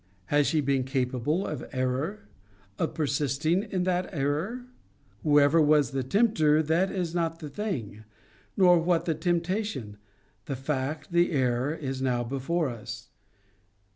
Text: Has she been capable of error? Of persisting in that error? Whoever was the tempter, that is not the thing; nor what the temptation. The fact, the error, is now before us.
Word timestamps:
Has 0.33 0.47
she 0.47 0.61
been 0.61 0.83
capable 0.83 1.45
of 1.45 1.63
error? 1.71 2.27
Of 2.79 2.95
persisting 2.95 3.61
in 3.61 3.83
that 3.83 4.09
error? 4.11 4.65
Whoever 5.21 5.61
was 5.61 5.91
the 5.91 6.01
tempter, 6.01 6.63
that 6.63 6.89
is 6.89 7.13
not 7.13 7.37
the 7.37 7.49
thing; 7.49 8.03
nor 8.57 8.79
what 8.79 9.05
the 9.05 9.13
temptation. 9.13 9.97
The 10.45 10.55
fact, 10.55 11.11
the 11.11 11.31
error, 11.33 11.75
is 11.75 12.01
now 12.01 12.23
before 12.23 12.67
us. 12.67 13.09